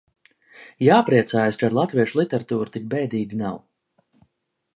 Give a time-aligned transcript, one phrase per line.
[0.85, 3.63] Jāpriecājas, ka ar latviešu literatūru tik bēdīgi nav.